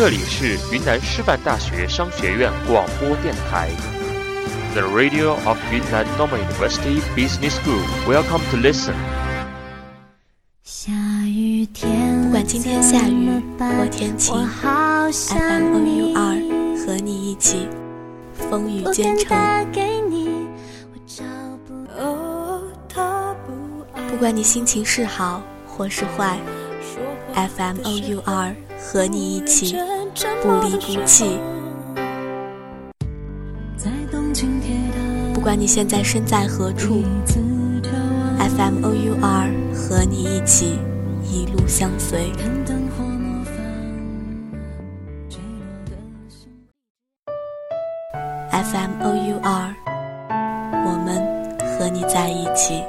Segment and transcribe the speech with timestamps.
[0.00, 3.68] 这里是云南师范大学商学院广播电台
[4.72, 7.82] ，The Radio of Yunnan Normal University Business School.
[8.08, 8.94] Welcome to listen.
[10.62, 10.90] 下
[11.26, 13.28] 雨天，不管今天下雨
[13.58, 14.34] 或天晴
[15.12, 16.32] ，FM O U 二
[16.78, 17.68] 和你一起
[18.32, 19.36] 风雨兼程。
[24.08, 26.38] 不管你心情是好或是坏
[27.34, 29.76] ，FM O U R 和你一起
[30.42, 31.38] 不离不弃。
[35.32, 37.02] 不管你现在身在何处
[38.38, 40.78] ，FM O U 二和你一起
[41.24, 42.30] 一路相随。
[48.50, 49.74] FM O U 二，
[50.84, 51.08] 我们
[51.78, 52.82] 和你在一起。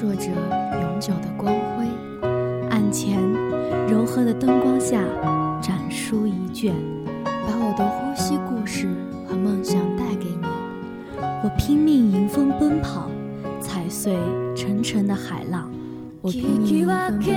[0.00, 0.30] 烁着
[0.80, 1.86] 永久的光辉。
[2.70, 3.20] 案前，
[3.86, 4.98] 柔和的灯光下，
[5.60, 6.74] 展书一卷，
[7.24, 8.88] 把我的呼吸故事
[9.28, 10.46] 和梦想带给你。
[11.44, 13.10] 我拼命迎风奔跑，
[13.60, 14.16] 踩碎
[14.56, 15.70] 沉沉的海浪。
[16.22, 17.30] 我拼命迎风奔跑，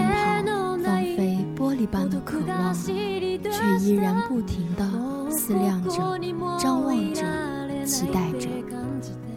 [0.86, 6.18] 放飞玻璃般的渴望，却依然不停地思量着、
[6.58, 7.26] 张望着、
[7.84, 8.48] 期待着。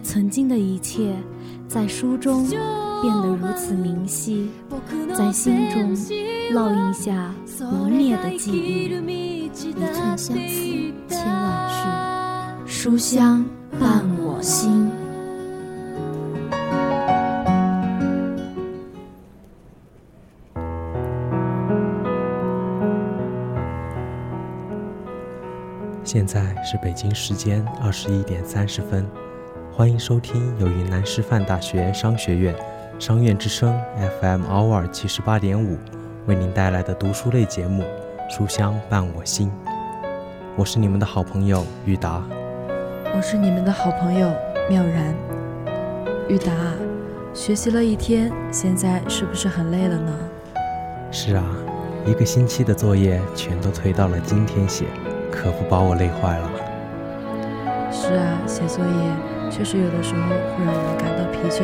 [0.05, 1.13] 曾经的一切，
[1.67, 2.47] 在书中
[3.03, 4.51] 变得如此明晰，
[5.17, 5.95] 在心中
[6.53, 8.87] 烙印下不灭的记忆。
[9.57, 10.35] 一寸相思，
[11.09, 11.69] 千万
[12.67, 13.45] 绪，书香
[13.81, 14.91] 伴我心。
[26.05, 29.07] 现在是北京时间二十一点三十分，
[29.73, 32.55] 欢迎收听由云南师范大学商学院
[32.99, 33.79] 商院之声
[34.21, 35.77] FM 偶尔七十八点五
[36.25, 37.85] 为您带来的读书类节目
[38.35, 39.53] 《书香伴我心》。
[40.57, 42.23] 我是你们的好朋友玉达，
[43.15, 44.31] 我是你们的好朋友
[44.71, 45.15] 妙然。
[46.27, 46.51] 玉达，
[47.35, 50.19] 学习了一天，现在是不是很累了呢？
[51.11, 51.45] 是啊，
[52.07, 54.87] 一个星期的作业全都推到了今天写，
[55.31, 56.51] 可不把我累坏了。
[57.93, 61.63] 是啊，写作业确实有的时候会让我们感到疲倦，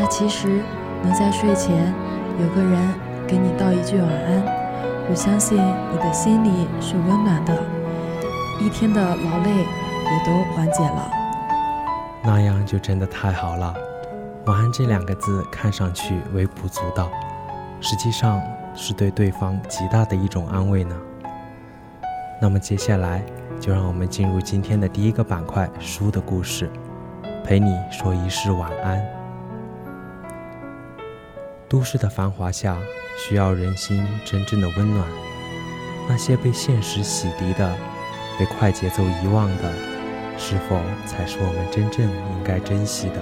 [0.00, 0.62] 那其实
[1.02, 1.92] 能在睡前
[2.40, 2.94] 有个人
[3.26, 4.42] 给你道一句晚安，
[5.10, 7.58] 我相信你的心里是温暖的，
[8.60, 11.10] 一天的劳累也都缓解了。
[12.22, 13.74] 那样就真的太好了。
[14.46, 17.10] 晚安这两个字看上去微不足道，
[17.80, 18.40] 实际上
[18.76, 20.94] 是对对方极大的一种安慰呢。
[22.40, 23.20] 那么接下来
[23.58, 26.70] 就让我们进入今天的第一个板块——书的故事，
[27.44, 29.17] 陪你说一世晚安。
[31.68, 32.78] 都市的繁华下，
[33.18, 35.06] 需要人心真正的温暖。
[36.08, 37.76] 那些被现实洗涤的，
[38.38, 39.70] 被快节奏遗忘的，
[40.38, 43.20] 是否才是我们真正应该珍惜的？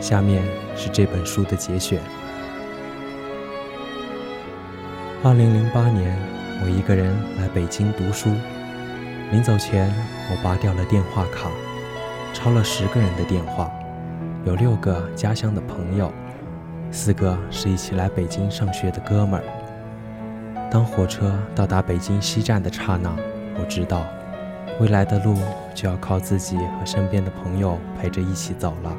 [0.00, 0.44] 下面
[0.76, 2.00] 是这本书的节选。
[5.24, 6.16] 二零零八年，
[6.62, 8.30] 我一个人来北京读书。
[9.32, 9.92] 临走前，
[10.30, 11.50] 我拔掉了电话卡，
[12.32, 13.68] 抄了十个人的电话，
[14.44, 16.12] 有六个家乡的朋友，
[16.90, 19.44] 四个是一起来北京上学的哥们儿。
[20.70, 23.14] 当火车到达北京西站的刹那，
[23.58, 24.06] 我知道，
[24.80, 25.36] 未来的路
[25.74, 28.96] 就要靠自己和身边的朋友陪着一起走了。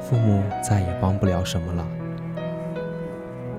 [0.00, 1.86] 父母再也帮不了什么了。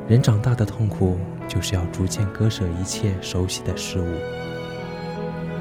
[0.08, 1.18] 人长大的痛苦，
[1.48, 4.06] 就是要逐渐割舍一切熟悉的事物。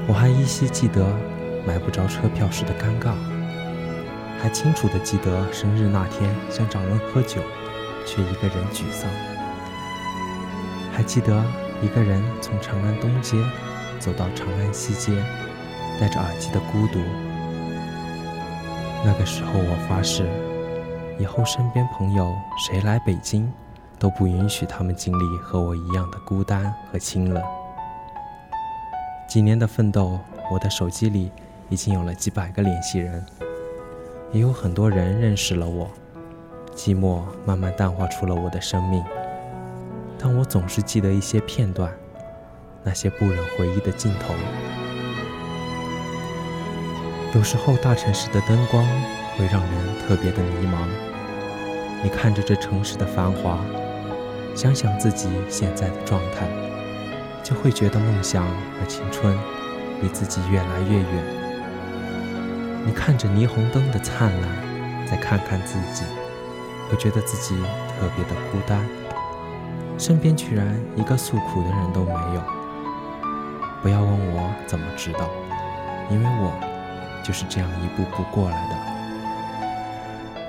[0.07, 1.05] 我还依稀记得
[1.65, 3.13] 买不着车票时的尴尬，
[4.41, 7.39] 还清楚地记得生日那天想找人喝酒，
[8.07, 9.07] 却一个人沮丧。
[10.91, 11.43] 还记得
[11.79, 13.37] 一个人从长安东街
[13.99, 15.15] 走到长安西街，
[15.99, 16.99] 戴着耳机的孤独。
[19.05, 20.27] 那个时候，我发誓，
[21.19, 23.51] 以后身边朋友谁来北京，
[23.99, 27.43] 都不允许他们经历和我一样的孤单和清冷。
[29.29, 30.19] 几年的奋斗，
[30.51, 31.31] 我的手机里
[31.69, 33.23] 已经有了几百个联系人，
[34.31, 35.89] 也有很多人认识了我。
[36.73, 39.03] 寂寞慢慢淡化出了我的生命，
[40.17, 41.91] 但我总是记得一些片段，
[42.83, 44.33] 那些不忍回忆的镜头。
[47.33, 48.83] 有时候，大城市的灯光
[49.37, 50.87] 会让人特别的迷茫。
[52.03, 53.59] 你看着这城市的繁华，
[54.55, 56.47] 想想自己现在的状态。
[57.43, 59.35] 就会觉得梦想和青春
[60.01, 61.40] 离自己越来越远。
[62.83, 66.03] 你看着霓虹灯的灿烂，再看看自己，
[66.89, 68.83] 会觉得自己特别的孤单，
[69.99, 72.41] 身边居然一个诉苦的人都没有。
[73.83, 75.29] 不要问我怎么知道，
[76.09, 76.51] 因为我
[77.23, 78.75] 就是这样一步步过来的。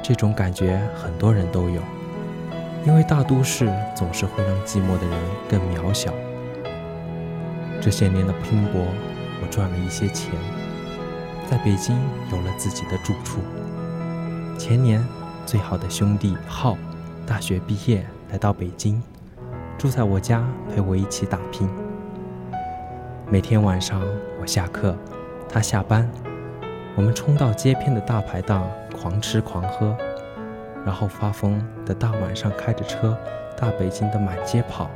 [0.03, 1.83] 这种感觉很多人都有，
[2.87, 5.19] 因为大都市总是会让寂寞的人
[5.49, 6.13] 更渺小。
[7.81, 8.83] 这些年的拼搏，
[9.43, 10.31] 我赚了一些钱。
[11.53, 12.01] 在北京
[12.31, 13.41] 有了自己的住处。
[14.59, 15.07] 前年，
[15.45, 16.79] 最好的兄弟浩，
[17.27, 19.03] 大学毕业来到北京，
[19.77, 21.69] 住在我家陪我一起打拼。
[23.29, 24.03] 每天晚上
[24.41, 24.97] 我下课，
[25.47, 26.11] 他下班，
[26.97, 28.67] 我们冲到街边的大排档
[28.99, 29.95] 狂吃狂喝，
[30.87, 33.15] 然后发疯的大晚上开着车
[33.59, 34.91] 大北京的满街跑，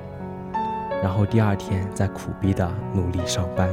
[1.02, 3.68] 然后第二天再苦逼的努力上班。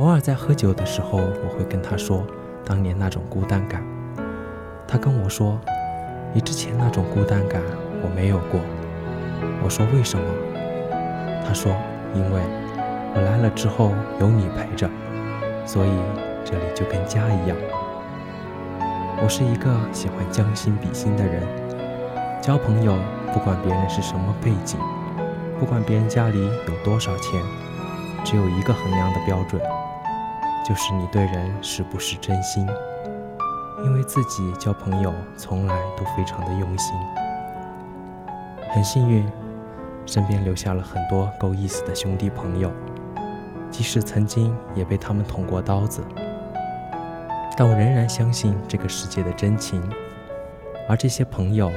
[0.00, 2.26] 偶尔在喝酒的时候，我会跟他说
[2.64, 3.84] 当年那种孤单感。
[4.88, 5.60] 他跟我说
[6.32, 7.60] ：“你之前那种孤单感
[8.02, 8.58] 我没有过。”
[9.62, 10.24] 我说：“为什么？”
[11.46, 11.70] 他说
[12.16, 12.40] ：“因为
[13.14, 14.88] 我来了之后有你陪着，
[15.66, 15.90] 所以
[16.46, 17.54] 这里就跟家一样。”
[19.22, 21.42] 我是一个喜欢将心比心的人，
[22.40, 22.96] 交朋友
[23.34, 24.80] 不管别人是什么背景，
[25.58, 27.38] 不管别人家里有多少钱，
[28.24, 29.60] 只有一个衡量的标准。
[30.70, 32.64] 就是你对人是不是真心？
[33.84, 36.94] 因为自己交朋友从来都非常的用心。
[38.72, 39.28] 很幸运，
[40.06, 42.70] 身边留下了很多够意思的兄弟朋友，
[43.68, 46.04] 即使曾经也被他们捅过刀子，
[47.56, 49.82] 但我仍然相信这个世界的真情。
[50.88, 51.68] 而这些朋友，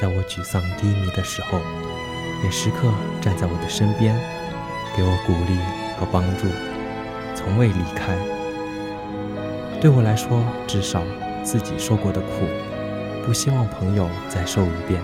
[0.00, 1.60] 在我沮丧低迷的时候，
[2.42, 2.88] 也时刻
[3.20, 4.12] 站在我的身边，
[4.96, 5.56] 给我鼓励
[6.00, 6.48] 和帮助。
[7.32, 8.39] 从未离开。
[9.80, 11.02] 对我来说，至少
[11.42, 12.26] 自己受过的苦，
[13.24, 15.00] 不希望朋友再受一遍；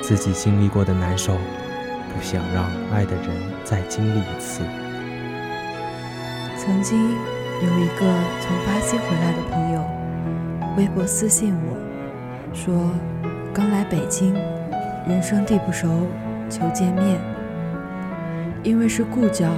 [0.00, 3.26] 自己经历过的难受，不想让爱的人
[3.64, 4.62] 再经历一次。
[6.56, 8.06] 曾经有一个
[8.40, 9.84] 从巴西回来的朋友，
[10.76, 12.88] 微博私信我说
[13.52, 14.32] ：“刚来北京，
[15.08, 15.88] 人生地不熟，
[16.48, 17.20] 求见面。
[18.62, 19.48] 因为是故交。”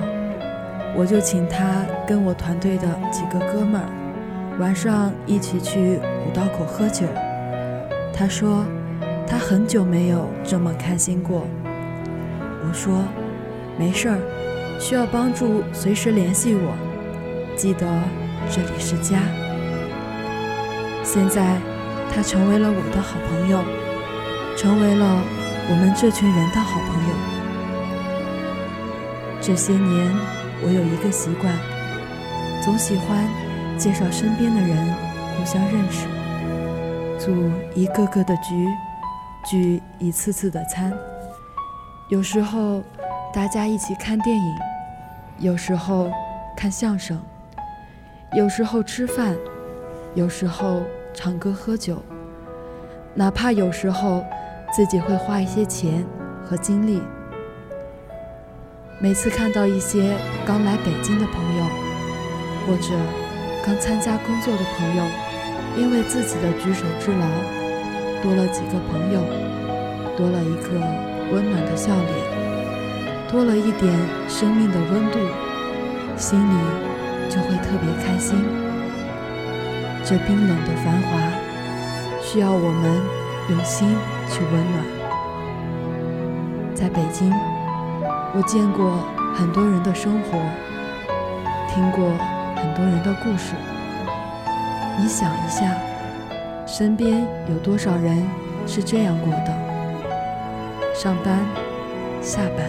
[0.96, 3.88] 我就请他跟我团队的几个哥们儿
[4.58, 7.06] 晚上一起去五道口喝酒。
[8.12, 8.64] 他说
[9.26, 11.46] 他很久没有这么开心过。
[12.66, 13.04] 我说
[13.76, 14.18] 没事儿，
[14.78, 16.72] 需要帮助随时联系我，
[17.56, 17.86] 记得
[18.50, 19.18] 这里是家。
[21.02, 21.58] 现在
[22.12, 23.58] 他成为了我的好朋友，
[24.56, 25.22] 成为了
[25.68, 27.14] 我们这群人的好朋友。
[29.40, 30.34] 这些年。
[30.62, 31.52] 我有一个习惯，
[32.62, 33.18] 总喜欢
[33.84, 34.94] 介绍身边的人
[35.36, 36.06] 互相认识，
[37.18, 38.66] 组一个个的局，
[39.44, 40.90] 聚一次次的餐。
[42.08, 42.82] 有时候
[43.30, 44.54] 大家一起看电影，
[45.38, 46.10] 有时候
[46.56, 47.20] 看相声，
[48.32, 49.36] 有时候吃饭，
[50.14, 50.80] 有时候
[51.12, 52.02] 唱歌喝酒，
[53.12, 54.24] 哪怕有时候
[54.74, 56.02] 自己会花一些钱
[56.42, 57.02] 和精力。
[58.98, 61.64] 每次看到一些刚来北京的朋友，
[62.66, 62.94] 或者
[63.64, 65.02] 刚参加工作的朋友，
[65.74, 67.26] 因为自己的举手之劳，
[68.22, 69.22] 多了几个朋友，
[70.18, 70.68] 多了一个
[71.32, 72.06] 温暖的笑脸，
[73.26, 73.90] 多了一点
[74.28, 75.18] 生命的温度，
[76.14, 76.54] 心里
[77.30, 78.36] 就会特别开心。
[80.04, 81.18] 这冰冷的繁华，
[82.20, 83.00] 需要我们
[83.48, 83.96] 用心
[84.28, 84.84] 去温暖。
[86.74, 87.32] 在北京。
[88.36, 88.98] 我见过
[89.32, 90.36] 很多人的生活，
[91.72, 92.10] 听过
[92.64, 93.54] 很多人的故事。
[94.98, 95.76] 你想一下，
[96.66, 98.26] 身边有多少人
[98.66, 99.52] 是这样过的？
[100.94, 101.40] 上班、
[102.22, 102.66] 下班、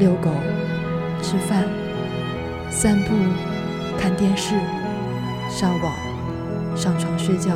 [0.00, 0.28] 遛狗、
[1.22, 1.66] 吃饭、
[2.68, 3.14] 散步、
[3.96, 4.56] 看电视、
[5.48, 5.94] 上网、
[6.74, 7.52] 上床睡觉。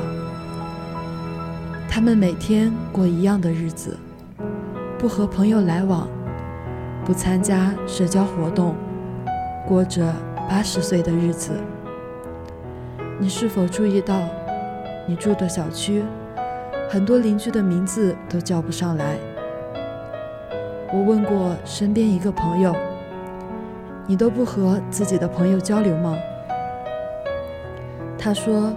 [1.88, 3.98] 他们每天过一样的日子，
[4.96, 6.06] 不和朋友来往。
[7.04, 8.74] 不参加社交活动，
[9.66, 10.10] 过着
[10.48, 11.52] 八十岁的日子。
[13.18, 14.20] 你是否注意到，
[15.06, 16.04] 你住的小区，
[16.88, 19.16] 很多邻居的名字都叫不上来？
[20.92, 22.74] 我问过身边一个朋友
[24.06, 26.16] ：“你都不和自己的朋友交流吗？”
[28.18, 28.72] 他说：“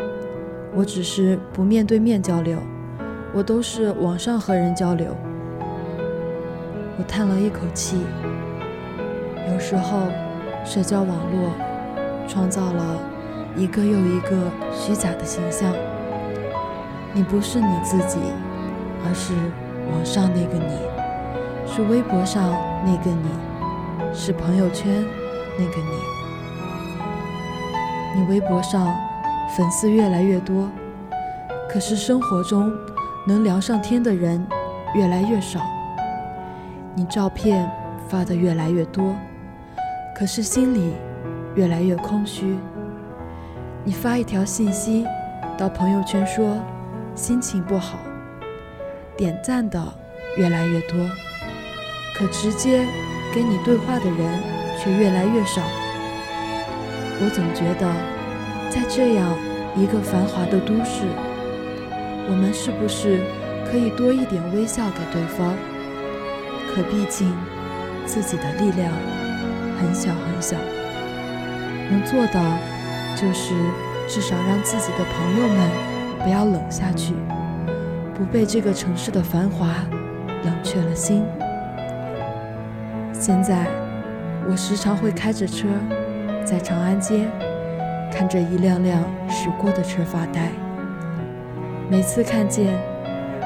[0.73, 2.57] 我只是不面对面交流，
[3.33, 5.15] 我都是网上和人交流。”
[6.97, 7.97] 我叹了一口气。
[9.51, 10.07] 有时候，
[10.67, 11.49] 社交网络
[12.27, 12.99] 创造了
[13.55, 15.73] 一个又一个虚假的形象。
[17.13, 18.19] 你不是你自己，
[19.05, 19.33] 而是
[19.89, 20.77] 网上那个你，
[21.65, 22.51] 是微博上
[22.85, 23.29] 那个你，
[24.13, 25.05] 是朋友圈
[25.57, 25.97] 那个你。
[28.19, 28.93] 你微博上
[29.55, 30.69] 粉丝越来越多，
[31.69, 32.69] 可是生活中
[33.25, 34.45] 能聊上天的人
[34.93, 35.61] 越来越少。
[36.93, 37.71] 你照片
[38.09, 39.15] 发的越来越多，
[40.17, 40.93] 可是心里
[41.53, 42.57] 越来越空虚。
[43.83, 45.05] 你发一条信息
[45.55, 46.57] 到朋友圈说
[47.13, 47.99] 心情不好，
[49.15, 49.79] 点赞的
[50.35, 50.97] 越来越多，
[52.15, 52.83] 可直接
[53.31, 54.41] 跟你对话的人
[54.79, 55.61] 却越来越少。
[57.21, 57.87] 我总觉得，
[58.71, 59.37] 在这样
[59.75, 61.05] 一个繁华的都市，
[62.27, 63.21] 我们是不是
[63.69, 65.53] 可以多一点微笑给对方？
[66.73, 67.31] 可毕竟，
[68.07, 68.91] 自己的力量
[69.79, 70.57] 很小很小，
[71.89, 72.41] 能做的
[73.15, 73.53] 就是
[74.07, 75.69] 至少让自己的朋友们
[76.23, 77.13] 不要冷下去，
[78.13, 79.67] 不被这个城市的繁华
[80.43, 81.23] 冷却了心。
[83.13, 83.67] 现在，
[84.49, 85.67] 我时常会开着车
[86.45, 87.27] 在长安街
[88.11, 90.49] 看着一辆辆驶过的车发呆，
[91.89, 92.67] 每次看见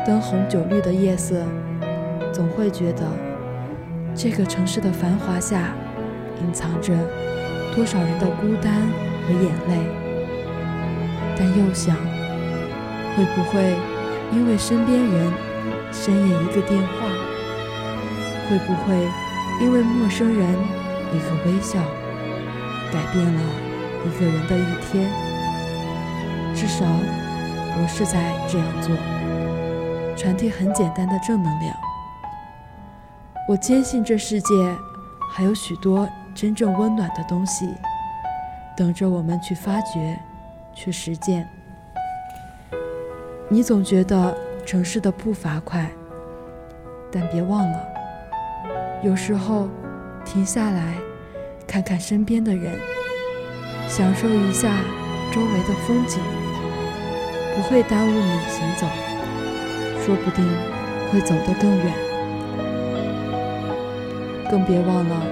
[0.06, 1.44] 灯红酒绿的夜色。
[2.34, 3.04] 总会觉得，
[4.16, 5.74] 这个城市的繁华下，
[6.42, 6.94] 隐藏着
[7.76, 8.74] 多少人的孤单
[9.28, 9.78] 和眼泪。
[11.38, 11.96] 但又想，
[13.16, 13.76] 会不会
[14.32, 15.34] 因为身边人
[15.92, 17.08] 深夜一个电话，
[18.50, 19.08] 会不会
[19.62, 20.50] 因为陌生人
[21.14, 21.80] 一个微笑，
[22.92, 23.42] 改变了
[24.06, 25.10] 一个人的一天？
[26.54, 28.96] 至少，我是在这样做，
[30.16, 31.74] 传递很简单的正能量。
[33.48, 34.48] 我坚信这世界
[35.32, 37.74] 还有许多真正温暖的东西，
[38.76, 40.18] 等着我们去发掘、
[40.74, 41.48] 去实践。
[43.50, 44.36] 你总觉得
[44.66, 45.90] 城市的步伐快，
[47.12, 47.88] 但别忘了，
[49.04, 49.68] 有时候
[50.24, 50.96] 停下来
[51.68, 52.80] 看看身边的人，
[53.88, 54.70] 享受一下
[55.34, 56.20] 周围的风景，
[57.56, 58.88] 不会耽误你行走，
[60.06, 60.48] 说不定
[61.12, 61.94] 会走得更远。
[64.50, 65.26] 更别忘了，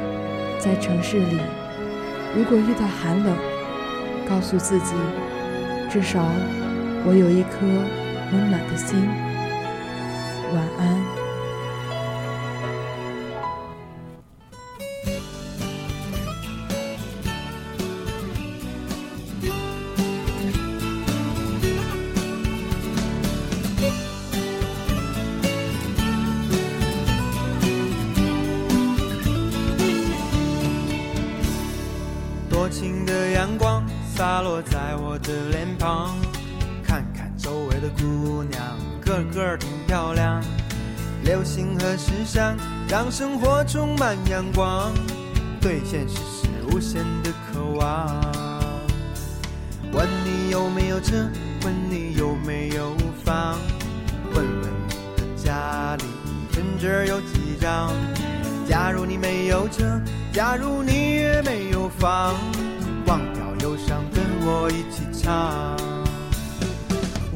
[0.60, 1.38] 在城市里，
[2.36, 3.34] 如果遇到寒冷，
[4.28, 4.94] 告诉自己，
[5.90, 6.22] 至少
[7.06, 7.66] 我有一颗
[8.34, 9.08] 温暖的心。
[10.54, 10.99] 晚安。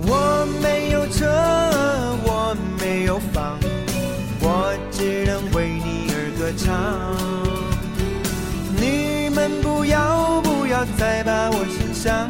[0.05, 1.25] 我没有车，
[2.25, 3.57] 我没有房，
[4.39, 6.63] 我只能为你而歌唱。
[8.75, 12.29] 你们不要不要再把我心伤，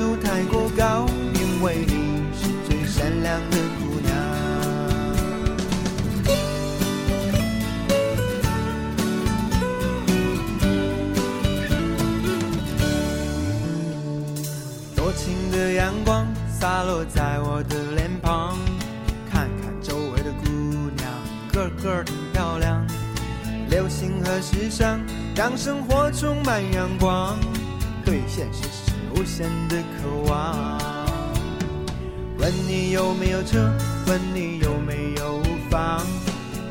[0.00, 1.04] 求太过高，
[1.34, 4.08] 因为你是最善良的姑娘。
[14.96, 18.56] 多情的阳光洒落在我的脸庞，
[19.30, 20.48] 看看周围的姑
[20.96, 21.12] 娘，
[21.52, 22.86] 个个挺漂亮。
[23.68, 24.98] 流行和时尚
[25.36, 27.38] 让生活充满阳光。
[28.02, 28.62] 对现实
[29.20, 30.78] 无限的渴望。
[32.38, 33.70] 问你有没有车？
[34.06, 36.00] 问你有没有房？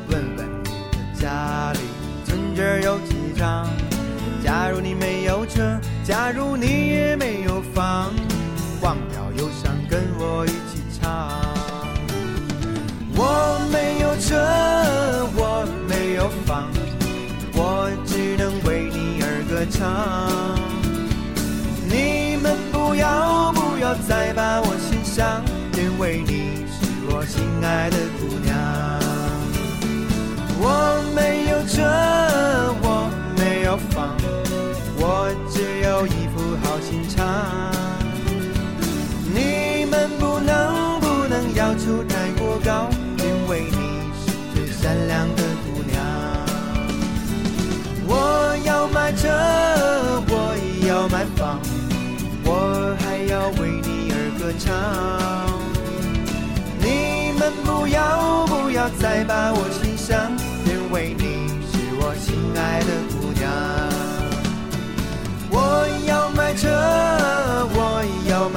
[0.08, 1.78] 问问你的家里
[2.24, 3.68] 存折有几张？
[4.42, 8.12] 假如你没有车，假如你也没有房，
[8.82, 11.30] 忘掉忧伤，跟我一起唱。
[13.14, 14.34] 我没有车，
[15.36, 16.68] 我没有房，
[17.54, 20.29] 我只能为你而歌唱。
[25.76, 28.56] 因为你是我心爱的姑娘。
[30.58, 32.19] 我没有车
[54.60, 54.70] 唱。
[56.78, 60.30] 你们不要不要再把我心伤，
[60.66, 63.50] 因为你是我心爱的姑娘。
[65.50, 65.56] 我
[66.06, 66.68] 要买车，
[67.72, 68.49] 我要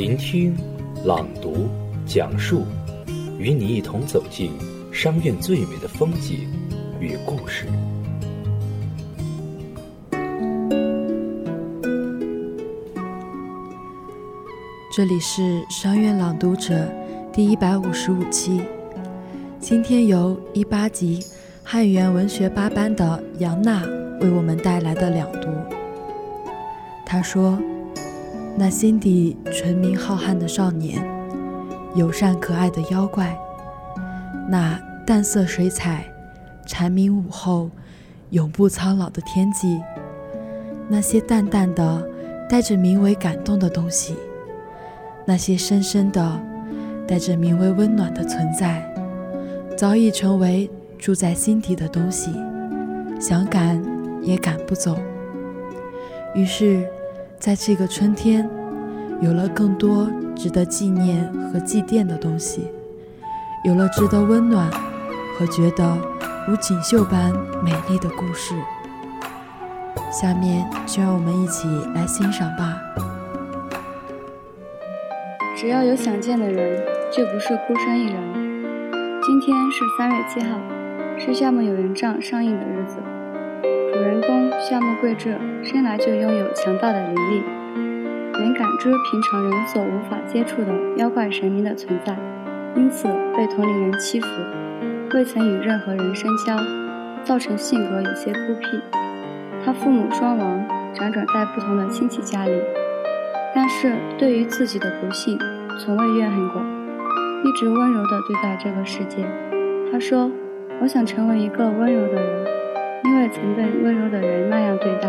[0.00, 0.56] 聆听、
[1.04, 1.68] 朗读、
[2.06, 2.64] 讲述，
[3.38, 4.50] 与你一同走进
[4.90, 6.50] 商院最美的风景
[6.98, 7.66] 与故事。
[14.90, 16.90] 这里是商院朗读者
[17.30, 18.62] 第一百五十五期，
[19.58, 21.22] 今天由一八级
[21.62, 23.84] 汉语言文学八班的杨娜
[24.22, 25.48] 为我们带来的两读。
[27.04, 27.58] 她说
[28.60, 31.02] ：“那心底纯明浩瀚的少年，
[31.94, 33.34] 友善可爱的妖怪，
[34.50, 36.04] 那淡色水彩
[36.66, 37.70] 蝉鸣午后
[38.28, 39.80] 永不苍老的天际，
[40.90, 42.06] 那些淡淡的
[42.50, 44.14] 带着名为感动的东西。”
[45.24, 46.38] 那些深深的、
[47.08, 48.86] 带着名为温暖的存在，
[49.74, 52.30] 早已成为住在心底的东西，
[53.18, 53.82] 想赶
[54.20, 54.98] 也赶不走。
[56.34, 56.86] 于是，
[57.40, 58.46] 在这个春天，
[59.22, 62.68] 有了更多值得纪念和祭奠的东西，
[63.64, 64.70] 有了值得温暖
[65.38, 65.96] 和觉得
[66.46, 67.32] 如锦绣般
[67.64, 68.54] 美丽的故事。
[70.12, 72.78] 下面，就让我们一起来欣赏吧。
[75.56, 76.78] 只要有想见的人，
[77.10, 78.22] 就不是孤身一人。
[79.22, 80.58] 今天是三月七号，
[81.18, 82.96] 是夏目友人帐上映的日子。
[84.00, 87.42] 主人公夏目贵志生来就拥有强大的灵力，
[88.32, 92.16] 能感知平常人所无法接触的妖怪神明的存在，
[92.74, 94.26] 因此被同龄人欺负，
[95.12, 96.56] 未曾与任何人深交，
[97.24, 98.80] 造成性格有些孤僻。
[99.62, 102.52] 他父母双亡，辗转在不同的亲戚家里。
[103.54, 105.38] 但是对于自己的不幸，
[105.78, 106.62] 从未怨恨过，
[107.44, 109.26] 一直温柔地对待这个世界。
[109.92, 110.32] 他说
[110.80, 112.46] ：“我想成为一个温柔的人，
[113.10, 115.08] 因为曾被温柔的人那样对待，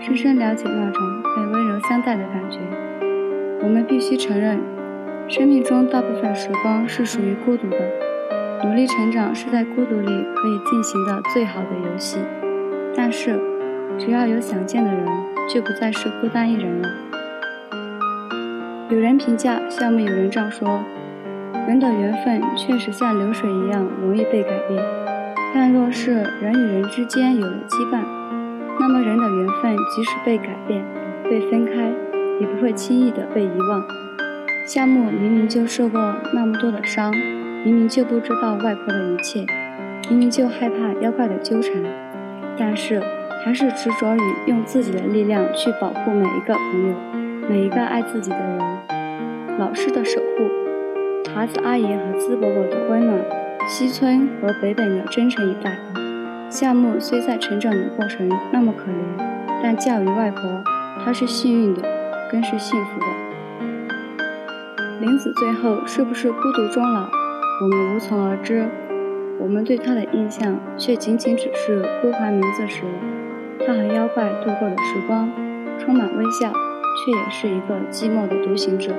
[0.00, 2.60] 深深了解那种被温柔相待的感觉。
[3.60, 4.60] 我们必须承认，
[5.26, 7.76] 生命中大部分时光是属于孤独的。
[8.62, 12.18] 努力成长是在孤独里可以进行的最好的游戏。
[12.96, 13.36] 但是，
[13.98, 15.04] 只要有想见的人，
[15.52, 16.88] 就不再是孤单一人了。”
[18.90, 20.84] 有人评价夏目友人帐说
[21.66, 24.80] ：“人的缘分确实像流水一样容易被改变，
[25.54, 28.02] 但若是人与人之间有了羁绊，
[28.78, 30.84] 那么人的缘分即使被改变、
[31.24, 31.90] 被分开，
[32.40, 33.82] 也不会轻易的被遗忘。”
[34.66, 37.10] 夏目明明就受过那么多的伤，
[37.64, 39.46] 明明就不知道外婆的一切，
[40.10, 41.72] 明明就害怕妖怪的纠缠，
[42.58, 43.02] 但是
[43.42, 46.94] 还是执着于用自己的力量去保护每一个朋友，
[47.48, 48.58] 每一个爱自己的人。
[49.58, 53.18] 老师的守护，华子阿姨和资伯伯的温暖，
[53.66, 55.76] 西村和北本的真诚以待。
[56.50, 58.94] 夏目虽在成长的过程那么可怜，
[59.62, 60.40] 但嫁于外婆，
[61.04, 61.82] 她是幸运的，
[62.30, 63.06] 更是幸福的。
[65.00, 67.08] 林子最后是不是孤独终老，
[67.62, 68.68] 我们无从而知。
[69.38, 72.82] 我们对她的印象却仅仅只是呼唤名字时，
[73.66, 75.30] 她和妖怪度过的时光，
[75.78, 78.92] 充满微笑，却也是一个寂寞的独行者。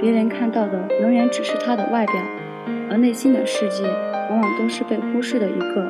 [0.00, 2.14] 别人看到的永远只是他的外表，
[2.92, 3.84] 而内心的世界
[4.28, 5.88] 往往都是被忽视的一个，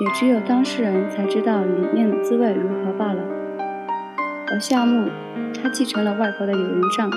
[0.00, 3.22] 也只有当事人才知道里面的滋味如何罢了。
[4.52, 5.08] 而夏木，
[5.62, 7.10] 他继承了外婆的有人帐，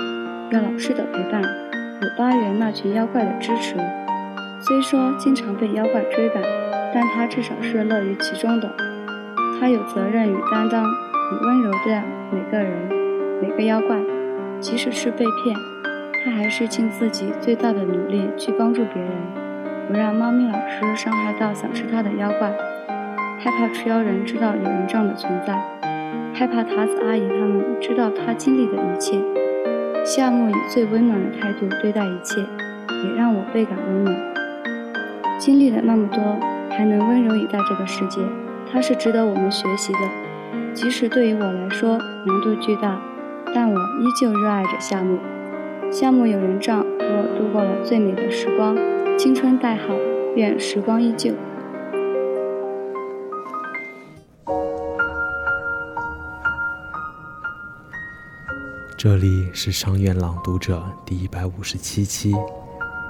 [0.50, 3.76] 有老师的陪伴，有八元那群妖怪的支持。
[4.62, 6.42] 虽说经常被妖怪追赶，
[6.94, 8.72] 但他至少是乐于其中的。
[9.60, 12.72] 他有责任与担当，以温柔对待每个人、
[13.42, 13.98] 每个妖怪，
[14.60, 15.54] 即使是被骗，
[16.24, 19.10] 他还是尽自己最大的努力去帮助别人，
[19.86, 22.50] 不让猫咪老师伤害到想吃他的妖怪，
[23.38, 25.54] 害怕吃妖人知道有人这样的存在。
[26.32, 29.22] 害怕塔子阿姨他们知道他经历的一切，
[30.02, 34.16] 夏木以最温暖的态度对待一切，也让我倍感温暖。
[35.38, 36.38] 经历了那么多，
[36.70, 38.22] 还能温柔以待这个世界，
[38.72, 39.98] 他是值得我们学习的。
[40.72, 42.98] 即使对于我来说难度巨大，
[43.54, 45.18] 但我依旧热爱着夏木。
[45.94, 48.76] 夏木有人帐我度过了最美的时光，
[49.16, 49.94] 青春带好，
[50.34, 51.32] 愿时光依旧。
[58.98, 62.34] 这里是商院朗读者第一百五十七期，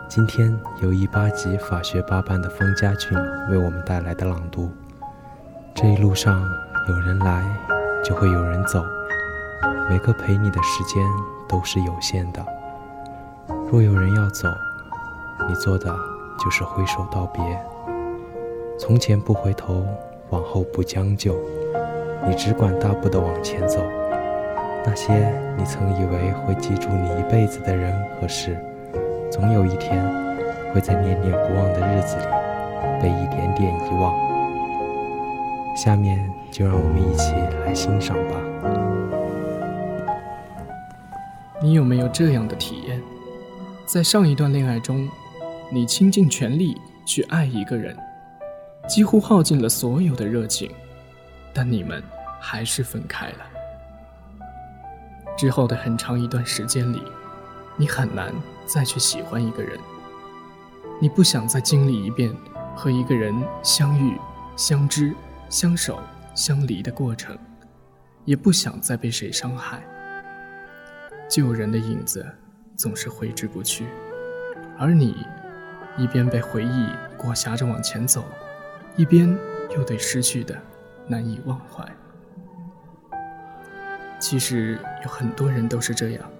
[0.07, 3.17] 今天由一八级法学八班的方家俊
[3.51, 4.71] 为我们带来的朗读。
[5.75, 6.47] 这一路上
[6.91, 7.43] 有人来，
[8.05, 8.85] 就会有人走，
[9.89, 11.03] 每个陪你的时间
[11.49, 12.45] 都是有限的。
[13.71, 14.49] 若有人要走，
[15.49, 15.93] 你做的
[16.39, 17.43] 就是挥手道别。
[18.79, 19.85] 从前不回头，
[20.31, 21.35] 往后不将就，
[22.25, 23.81] 你只管大步的往前走。
[24.87, 25.13] 那些
[25.57, 28.57] 你曾以为会记住你一辈子的人和事，
[29.29, 30.01] 总有一天
[30.73, 32.25] 会在念念不忘的日子里
[33.03, 34.15] 被一点点遗忘。
[35.75, 36.17] 下面
[36.53, 37.33] 就让我们一起
[37.65, 38.35] 来欣赏吧。
[41.61, 42.84] 你有没有这样的体验？
[43.95, 45.09] 在上一段恋爱中，
[45.71, 46.77] 你倾尽全力
[47.07, 47.97] 去爱一个人，
[48.89, 50.69] 几乎耗尽了所有的热情，
[51.53, 52.03] 但你们
[52.41, 53.47] 还是分开了。
[55.39, 57.01] 之后的很长一段时间里，
[57.77, 58.35] 你很难
[58.67, 59.79] 再去喜欢一个人。
[61.01, 62.35] 你不想再经历一遍
[62.75, 64.19] 和一个人相遇、
[64.57, 65.15] 相知、
[65.49, 66.01] 相守、
[66.35, 67.39] 相离的过程，
[68.25, 69.81] 也不想再被谁伤害。
[71.31, 72.27] 旧人的影子
[72.77, 73.87] 总是挥之不去，
[74.79, 75.27] 而你
[75.97, 78.25] 一边被回忆裹挟着往前走，
[78.97, 79.37] 一边
[79.77, 80.57] 又对失去的
[81.07, 81.87] 难以忘怀。
[84.19, 86.31] 其实有很多人都是这样，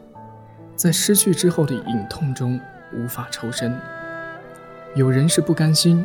[0.75, 2.61] 在失去之后的隐痛中
[2.93, 3.79] 无法抽身。
[4.95, 6.05] 有人是不甘心，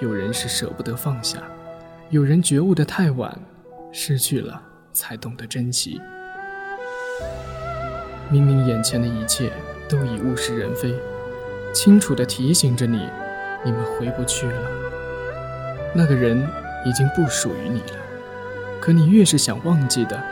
[0.00, 1.42] 有人是舍不得放下，
[2.10, 3.36] 有人觉悟的太晚，
[3.90, 6.00] 失去了才懂得珍惜。
[8.30, 9.50] 明明眼前的一切
[9.88, 10.94] 都已物是人非，
[11.72, 13.08] 清楚的提醒着你，
[13.64, 14.60] 你们回不去了。
[15.94, 16.46] 那个人
[16.84, 17.96] 已经不属于你了，
[18.80, 20.22] 可你越是想忘记的。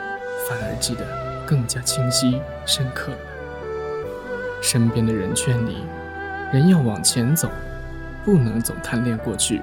[0.47, 1.03] 反而记得
[1.45, 3.17] 更加清晰深刻了。
[4.61, 5.83] 身边的人劝你，
[6.53, 7.49] 人要往前走，
[8.23, 9.61] 不能总贪恋过去。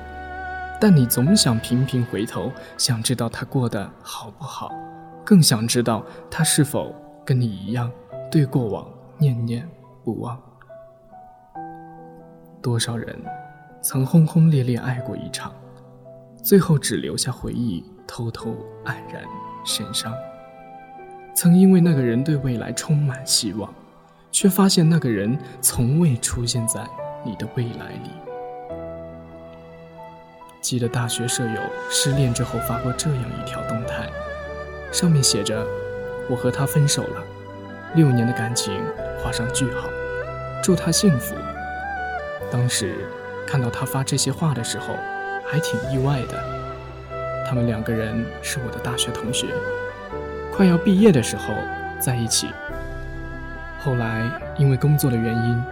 [0.79, 4.71] 但你总想频频回头，想知道他过得好不好，
[5.25, 6.95] 更想知道他是否
[7.25, 7.91] 跟你一样
[8.35, 8.85] 对过往
[9.17, 9.65] 念念
[10.03, 10.37] 不忘。
[12.61, 13.17] 多少人
[13.81, 15.53] 曾轰轰烈烈爱过一场，
[16.43, 18.51] 最后只留下回忆，偷偷
[18.85, 19.23] 黯然
[19.65, 20.13] 神伤。
[21.33, 23.73] 曾因为那个人对未来充满希望，
[24.33, 26.85] 却发现那个人从未出现在
[27.25, 28.11] 你的未来里。
[30.61, 34.11] 记得大学舍友失恋之后发过这样一条动态，
[34.91, 35.65] 上面写着
[36.29, 37.23] ：“我和他分手了，
[37.95, 38.83] 六年的感情
[39.23, 39.89] 画上句号，
[40.63, 41.35] 祝他幸福。”
[42.51, 42.95] 当时
[43.47, 44.95] 看到他发这些话的时候，
[45.47, 46.43] 还挺意外的。
[47.47, 49.49] 他们两个人是我的大学同学。
[50.53, 51.53] 快要毕业的时候
[52.01, 52.49] 在一起，
[53.81, 55.63] 后来因为工作的原因，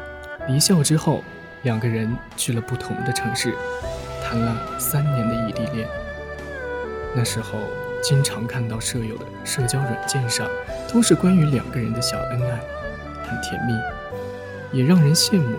[0.49, 1.23] 离校之后，
[1.63, 3.55] 两个人去了不同的城市，
[4.23, 5.89] 谈了三年的异地恋。
[7.15, 7.59] 那时候
[8.03, 10.49] 经常看到舍友的社交软件上
[10.93, 12.61] 都是关于两个人的小恩爱，
[13.25, 13.73] 很甜蜜，
[14.77, 15.57] 也让人羡慕。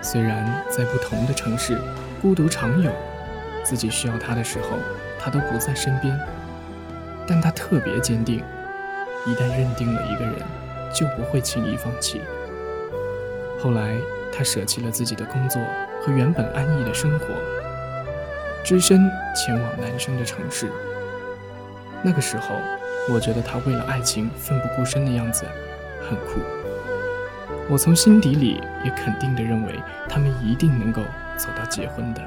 [0.00, 1.78] 虽然在不同的城市，
[2.22, 2.90] 孤独常有，
[3.62, 4.78] 自己需要他的时候，
[5.18, 6.18] 他都不在身边。
[7.26, 8.42] 但他特别坚定，
[9.26, 10.34] 一旦认定了一个人，
[10.94, 12.22] 就不会轻易放弃。
[13.62, 13.94] 后来，
[14.32, 15.60] 他舍弃了自己的工作
[16.00, 17.26] 和原本安逸的生活，
[18.64, 18.98] 只身
[19.36, 20.72] 前往男生的城市。
[22.02, 22.56] 那个时候，
[23.08, 25.44] 我觉得他为了爱情奋不顾身的样子
[26.08, 26.40] 很酷。
[27.68, 29.74] 我从心底里也肯定地认为，
[30.08, 31.02] 他们一定能够
[31.36, 32.22] 走到结婚的。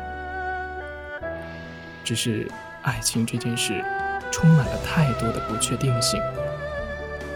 [2.04, 2.48] 只是
[2.82, 3.84] 爱情这件事，
[4.32, 6.22] 充满了太多的不确定性。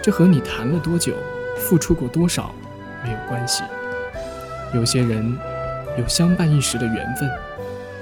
[0.02, 1.15] 这和你谈了多久、
[1.58, 2.54] 付出过多少
[3.04, 3.63] 没有关系。
[4.73, 5.38] 有些人
[5.97, 7.30] 有相伴一时的缘分，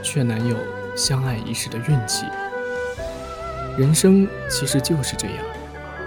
[0.04, 0.58] 却难有
[0.96, 2.26] 相爱一世的运气。
[3.78, 5.46] 人生其实就是这样，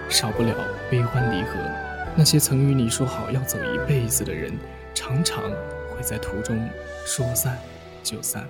[0.09, 0.55] 少不了
[0.91, 1.59] 悲欢离合。
[2.17, 4.53] 那些曾与你说好要走一辈子的人，
[4.95, 5.43] 常常
[5.91, 6.67] 会在途中
[7.05, 7.59] 说散
[8.03, 8.49] 就散。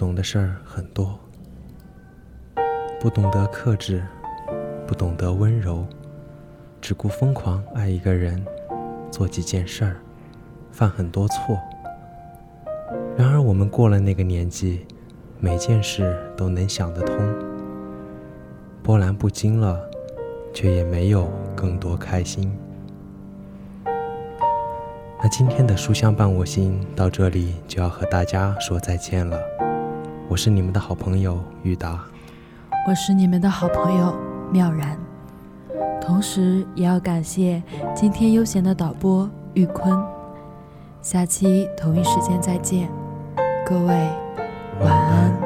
[0.00, 1.20] 懂的事儿很多，
[2.98, 4.02] 不懂得克制，
[4.86, 5.84] 不懂得温柔，
[6.80, 8.42] 只顾疯狂爱一个人，
[9.10, 9.96] 做几件事儿，
[10.72, 11.58] 犯很多错。
[13.14, 14.86] 然而我们过了那个年纪，
[15.38, 17.18] 每件事都能想得通，
[18.82, 19.78] 波澜不惊了，
[20.54, 22.50] 却也没有更多开心。
[23.84, 29.38] 那今天的书香伴我心到这里就要和大家说再见了。
[30.30, 32.04] 我是你们的好朋友玉达，
[32.86, 34.16] 我是你们的好朋友
[34.52, 34.96] 妙然，
[36.00, 37.60] 同时也要感谢
[37.96, 39.92] 今天悠闲的导播玉坤。
[41.02, 42.88] 下期同一时间再见，
[43.66, 44.08] 各位
[44.80, 45.36] 晚安。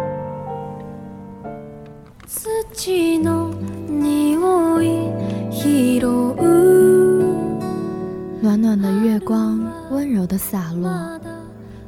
[8.42, 9.58] 暖暖的月光，
[9.90, 11.18] 温柔的洒落，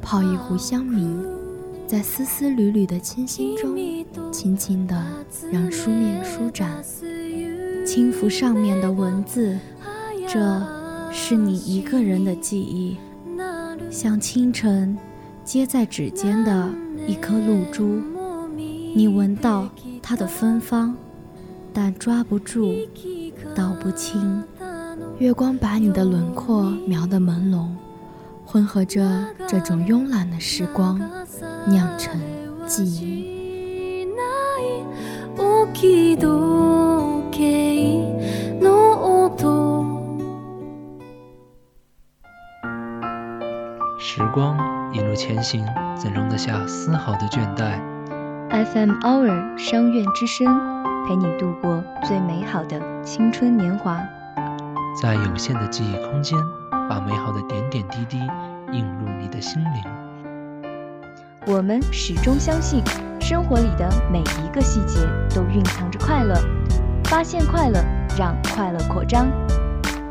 [0.01, 1.23] 泡一壶香茗，
[1.87, 3.73] 在丝丝缕缕的清新中，
[4.29, 5.01] 轻轻地
[5.49, 6.83] 让书面舒展，
[7.85, 9.57] 轻抚上面的文字，
[10.27, 10.61] 这
[11.13, 12.97] 是你一个人的记忆，
[13.89, 14.97] 像清晨
[15.45, 16.69] 接在指尖的
[17.07, 18.01] 一颗露珠，
[18.93, 19.69] 你闻到
[20.01, 20.93] 它的芬芳，
[21.71, 22.75] 但抓不住，
[23.55, 24.43] 道不清。
[25.19, 27.69] 月光把你的轮廓描得朦胧，
[28.45, 30.99] 混合着这种慵懒的时光，
[31.67, 32.19] 酿成
[32.65, 33.27] 记忆。
[43.99, 44.57] 时光
[44.93, 45.63] 一路前行，
[45.95, 47.79] 怎容得下丝毫的倦怠
[48.49, 50.47] ？FM Hour 商院之声，
[51.07, 53.99] 陪你度过最美好的青春年华。
[54.99, 56.39] 在有限的记忆空间，
[56.89, 58.17] 把美好的点点滴滴
[58.71, 60.06] 映入你的心灵。
[61.49, 62.83] 我们始终相信，
[63.21, 64.99] 生活里的每一个细节
[65.33, 66.35] 都蕴藏着快乐。
[67.05, 67.81] 发现快乐，
[68.17, 69.31] 让快乐扩张。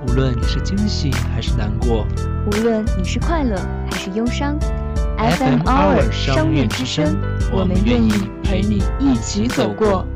[0.09, 2.07] 无论你是惊喜还是难过，
[2.47, 4.57] 无论你是快乐还是忧伤
[5.19, 7.15] ，FM Hour 商院之声，
[7.53, 10.07] 我们愿意陪你一起走过。